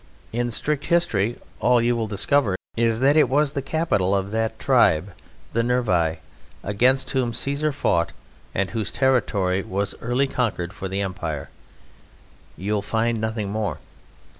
In 0.33 0.49
strict 0.49 0.85
history 0.85 1.37
all 1.59 1.79
you 1.79 1.95
will 1.95 2.07
discover 2.07 2.55
is 2.75 3.01
that 3.01 3.15
it 3.15 3.29
was 3.29 3.53
the 3.53 3.61
capital 3.61 4.15
of 4.15 4.31
that 4.31 4.57
tribe, 4.57 5.13
the 5.53 5.61
Nervii, 5.61 6.17
against 6.63 7.11
whom 7.11 7.33
Caesar 7.35 7.71
fought, 7.71 8.11
and 8.55 8.71
whose 8.71 8.91
territory 8.91 9.61
was 9.61 9.93
early 10.01 10.25
conquered 10.25 10.73
for 10.73 10.87
the 10.87 11.01
Empire. 11.01 11.51
You 12.57 12.73
will 12.73 12.81
find 12.81 13.21
nothing 13.21 13.51
more. 13.51 13.77